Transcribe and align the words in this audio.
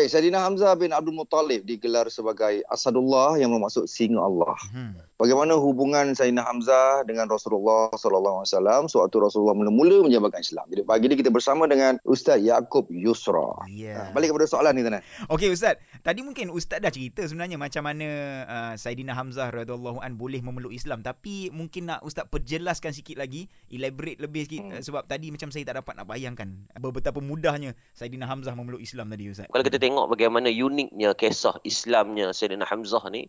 Baik, 0.00 0.16
Sayyidina 0.16 0.40
Hamzah 0.40 0.72
bin 0.80 0.96
Abdul 0.96 1.12
Muttalib 1.12 1.68
digelar 1.68 2.08
sebagai 2.08 2.64
Asadullah 2.72 3.36
yang 3.36 3.52
bermaksud 3.52 3.84
singa 3.84 4.24
Allah. 4.24 4.56
Hmm. 4.72 4.96
Bagaimana 5.20 5.52
hubungan 5.60 6.16
Sayyidina 6.16 6.40
Hamzah 6.40 7.04
dengan 7.04 7.28
Rasulullah 7.28 7.92
sallallahu 7.92 8.40
alaihi 8.40 8.48
wasallam 8.56 8.82
sewaktu 8.88 9.20
Rasulullah 9.20 9.52
mula-mula 9.52 10.08
menjabarkan 10.08 10.40
Islam. 10.40 10.64
Jadi 10.72 10.88
pagi 10.88 11.04
ini 11.04 11.20
kita 11.20 11.28
bersama 11.28 11.68
dengan 11.68 12.00
Ustaz 12.08 12.40
Yaakob 12.40 12.88
Yusra. 12.88 13.68
Yeah. 13.68 14.08
Ha, 14.08 14.16
balik 14.16 14.32
kepada 14.32 14.48
soalan 14.48 14.72
ni 14.72 14.80
tuan. 14.80 15.04
Okey 15.28 15.52
Ustaz, 15.52 15.76
tadi 16.00 16.24
mungkin 16.24 16.48
Ustaz 16.48 16.80
dah 16.80 16.88
cerita 16.88 17.20
sebenarnya 17.28 17.60
macam 17.60 17.84
mana 17.84 18.08
uh, 18.48 18.74
Sayyidina 18.80 19.12
Hamzah 19.12 19.52
radhiyallahu 19.52 20.00
an 20.00 20.16
boleh 20.16 20.40
memeluk 20.40 20.72
Islam 20.72 21.04
tapi 21.04 21.52
mungkin 21.52 21.92
nak 21.92 22.00
Ustaz 22.08 22.24
perjelaskan 22.32 22.96
sikit 22.96 23.20
lagi, 23.20 23.52
elaborate 23.68 24.16
lebih 24.16 24.48
sikit 24.48 24.64
hmm. 24.64 24.72
uh, 24.72 24.80
sebab 24.80 25.04
tadi 25.04 25.28
macam 25.28 25.52
saya 25.52 25.68
tak 25.68 25.84
dapat 25.84 26.00
nak 26.00 26.08
bayangkan 26.08 26.48
betapa 26.80 27.20
mudahnya 27.20 27.76
Sayyidina 27.92 28.24
Hamzah 28.24 28.56
memeluk 28.56 28.80
Islam 28.80 29.12
tadi 29.12 29.28
Ustaz. 29.28 29.52
Kalau 29.52 29.64
kita 29.68 29.76
tengok 29.76 29.89
bagaimana 30.06 30.48
uniknya 30.52 31.12
kisah 31.18 31.58
Islamnya 31.66 32.30
Sayyidina 32.30 32.68
Hamzah 32.68 33.02
ni 33.10 33.26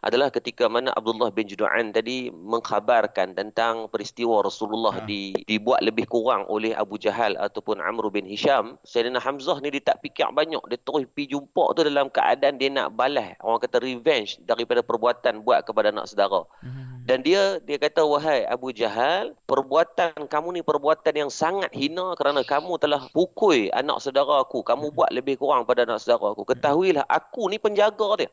adalah 0.00 0.30
ketika 0.30 0.70
mana 0.70 0.94
Abdullah 0.94 1.18
Abdullah 1.18 1.34
bin 1.34 1.50
Judu'an 1.50 1.90
tadi 1.90 2.30
mengkhabarkan 2.30 3.34
tentang 3.34 3.90
peristiwa 3.90 4.38
Rasulullah 4.46 5.02
ha. 5.02 5.08
di, 5.08 5.34
dibuat 5.50 5.82
lebih 5.82 6.06
kurang 6.06 6.46
oleh 6.46 6.70
Abu 6.70 6.94
Jahal 6.94 7.34
ataupun 7.34 7.82
Amr 7.82 8.06
bin 8.14 8.22
Hisham. 8.22 8.78
Sayyidina 8.86 9.18
Hamzah 9.18 9.58
ni 9.58 9.74
dia 9.74 9.82
tak 9.82 9.98
fikir 10.06 10.30
banyak. 10.30 10.62
Dia 10.70 10.78
terus 10.78 11.10
pergi 11.10 11.34
jumpa 11.34 11.74
tu 11.74 11.82
dalam 11.82 12.06
keadaan 12.06 12.54
dia 12.54 12.70
nak 12.70 12.94
balas. 12.94 13.34
Orang 13.42 13.58
kata 13.58 13.82
revenge 13.82 14.38
daripada 14.46 14.78
perbuatan 14.86 15.42
buat 15.42 15.66
kepada 15.66 15.90
anak 15.90 16.06
saudara. 16.06 16.46
Hmm. 16.62 16.77
Dan 17.08 17.24
dia 17.24 17.56
dia 17.64 17.80
kata 17.80 18.04
wahai 18.04 18.44
Abu 18.44 18.68
Jahal, 18.68 19.32
perbuatan 19.48 20.28
kamu 20.28 20.60
ni 20.60 20.62
perbuatan 20.62 21.14
yang 21.16 21.30
sangat 21.32 21.72
hina 21.72 22.12
kerana 22.20 22.44
kamu 22.44 22.76
telah 22.76 23.08
pukul 23.16 23.72
anak 23.72 24.04
saudara 24.04 24.44
aku. 24.44 24.60
Kamu 24.60 24.92
buat 24.92 25.08
lebih 25.08 25.40
kurang 25.40 25.64
pada 25.64 25.88
anak 25.88 26.04
saudara 26.04 26.36
aku. 26.36 26.44
Ketahuilah 26.44 27.08
aku 27.08 27.48
ni 27.48 27.56
penjaga 27.56 28.20
dia. 28.20 28.28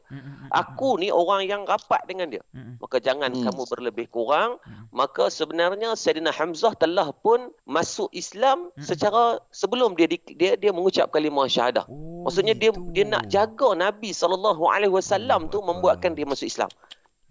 Aku 0.52 1.00
ni 1.00 1.08
orang 1.08 1.48
yang 1.48 1.64
rapat 1.64 2.04
dengan 2.04 2.28
dia. 2.36 2.44
Maka 2.84 3.00
jangan 3.00 3.32
hmm. 3.32 3.48
kamu 3.48 3.64
berlebih 3.64 4.12
kurang. 4.12 4.60
Maka 4.92 5.32
sebenarnya 5.32 5.96
Sayyidina 5.96 6.36
Hamzah 6.36 6.76
telah 6.76 7.16
pun 7.16 7.56
masuk 7.64 8.12
Islam 8.12 8.76
secara 8.76 9.40
sebelum 9.56 9.96
dia 9.96 10.12
dia 10.36 10.60
dia 10.60 10.76
mengucap 10.76 11.16
kalimah 11.16 11.48
syahadah. 11.48 11.88
Oh, 11.88 12.28
Maksudnya 12.28 12.52
dia 12.52 12.76
dia 12.92 13.08
nak 13.08 13.32
jaga 13.32 13.72
Nabi 13.72 14.12
sallallahu 14.12 14.68
alaihi 14.68 14.92
wasallam 14.92 15.48
tu 15.48 15.64
membuatkan 15.64 16.12
dia 16.12 16.28
masuk 16.28 16.52
Islam. 16.52 16.68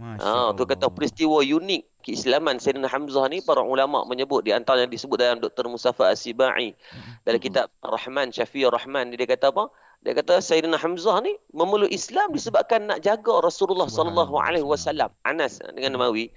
Ha, 0.04 0.52
tu 0.52 0.68
kata 0.68 0.92
peristiwa 0.92 1.40
unik 1.40 2.04
keislaman 2.04 2.60
Sayyidina 2.60 2.92
Hamzah 2.92 3.24
ni 3.32 3.40
para 3.40 3.64
ulama 3.64 4.04
menyebut 4.04 4.44
di 4.44 4.52
antara 4.52 4.84
yang 4.84 4.92
disebut 4.92 5.16
dalam 5.16 5.40
Dr. 5.40 5.64
Mustafa 5.72 6.12
As-Sibai 6.12 6.76
dalam 7.24 7.40
kitab 7.40 7.72
Rahman 7.80 8.28
Syafi'i 8.28 8.68
Rahman 8.68 9.16
dia 9.16 9.24
kata 9.24 9.48
apa? 9.48 9.72
Dia 10.04 10.12
kata 10.12 10.44
Sayyidina 10.44 10.76
Hamzah 10.76 11.24
ni 11.24 11.32
memeluk 11.56 11.88
Islam 11.88 12.28
disebabkan 12.36 12.84
nak 12.84 13.00
jaga 13.00 13.40
Rasulullah 13.40 13.88
sallallahu 13.88 14.36
alaihi 14.36 14.66
wasallam. 14.68 15.08
Anas 15.24 15.64
dengan 15.72 15.96
Nawawi. 15.96 16.28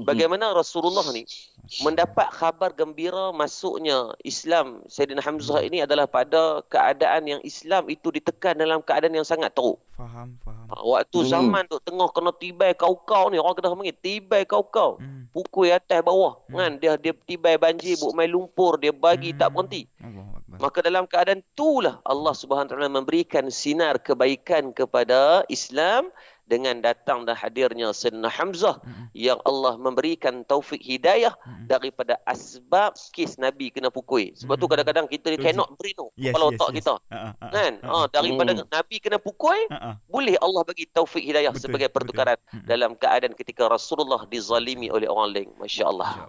Bagaimana 0.00 0.56
Rasulullah 0.56 1.04
ni 1.12 1.28
mendapat 1.84 2.32
khabar 2.32 2.72
gembira 2.72 3.28
masuknya 3.28 4.16
Islam 4.24 4.80
Sayyidina 4.88 5.20
Hamzah 5.20 5.60
mhm. 5.60 5.68
ini 5.68 5.78
adalah 5.84 6.08
pada 6.08 6.64
keadaan 6.72 7.28
yang 7.28 7.40
Islam 7.44 7.92
itu 7.92 8.08
ditekan 8.08 8.56
dalam 8.56 8.80
keadaan 8.80 9.12
yang 9.12 9.28
sangat 9.28 9.52
teruk. 9.52 9.76
Faham, 9.92 10.40
faham. 10.40 10.66
Ha, 10.72 10.80
waktu 10.80 11.18
hmm. 11.20 11.28
zaman 11.28 11.62
tu 11.68 11.76
tengah 11.84 12.08
kena 12.08 12.32
tibai 12.32 12.72
kau-kau 12.72 13.28
ni 13.28 13.36
orang 13.36 13.52
kena 13.52 13.76
panggil 13.76 13.96
tibai 14.00 14.42
kau-kau. 14.48 14.96
Hmm. 14.96 15.28
Pukul 15.28 15.68
atas 15.68 16.00
bawah 16.00 16.40
hmm. 16.48 16.56
kan 16.56 16.70
dia 16.80 16.92
dia 16.96 17.12
tibai 17.12 17.60
banjir 17.60 18.00
buk 18.00 18.16
main 18.16 18.32
lumpur 18.32 18.80
dia 18.80 18.96
bagi 18.96 19.36
hmm. 19.36 19.38
tak 19.38 19.48
berhenti. 19.52 19.82
Maka 20.52 20.84
dalam 20.84 21.08
keadaan 21.08 21.40
itulah 21.40 22.00
Allah 22.04 22.34
Subhanahu 22.36 22.68
Wa 22.68 22.72
Taala 22.76 22.92
memberikan 22.92 23.48
sinar 23.48 23.96
kebaikan 24.00 24.76
kepada 24.76 25.44
Islam 25.48 26.12
dengan 26.46 26.82
datang 26.82 27.24
dan 27.24 27.38
hadirnya 27.38 27.94
Sayyidina 27.94 28.28
Hamzah 28.28 28.76
mm-hmm. 28.82 29.06
yang 29.16 29.38
Allah 29.48 29.78
memberikan 29.80 30.44
taufik 30.44 30.82
hidayah 30.82 31.32
mm-hmm. 31.32 31.66
daripada 31.70 32.18
asbab 32.28 32.92
kes 33.14 33.40
Nabi 33.40 33.72
kena 33.72 33.88
pukul. 33.88 34.34
Sebab 34.36 34.58
mm-hmm. 34.58 34.60
tu 34.60 34.66
kadang-kadang 34.68 35.06
kita 35.08 35.26
ni 35.32 35.38
cannot 35.40 35.72
brain 35.80 35.96
tu 35.96 36.08
yes, 36.18 36.34
kepala 36.34 36.44
yes, 36.44 36.52
otak 36.52 36.68
yes. 36.68 36.76
kita. 36.76 36.94
Uh-uh, 36.98 37.16
uh-uh, 37.16 37.50
kan? 37.50 37.72
Uh-uh. 37.80 38.04
Ha, 38.04 38.10
daripada 38.12 38.50
mm. 38.52 38.68
Nabi 38.68 38.96
kena 39.00 39.18
pukul, 39.22 39.58
uh-uh. 39.70 39.94
boleh 40.10 40.36
Allah 40.44 40.62
bagi 40.66 40.84
taufik 40.90 41.24
hidayah 41.24 41.52
betul, 41.54 41.62
sebagai 41.64 41.88
pertukaran 41.88 42.36
betul. 42.36 42.66
dalam 42.68 42.90
keadaan 42.98 43.32
ketika 43.32 43.70
Rasulullah 43.70 44.26
dizalimi 44.28 44.92
oleh 44.92 45.08
orang 45.08 45.32
lain. 45.32 45.48
Masya-Allah. 45.56 46.20